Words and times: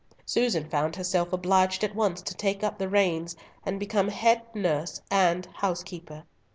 Susan 0.25 0.67
found 0.67 0.95
herself 0.95 1.31
obliged 1.31 1.83
at 1.83 1.93
once 1.93 2.23
to 2.23 2.33
take 2.33 2.63
up 2.63 2.79
the 2.79 2.89
reins, 2.89 3.35
and 3.63 3.79
become 3.79 4.07
head 4.07 4.41
nurse 4.55 4.99
and 5.11 5.45
housekeeper. 5.53 6.23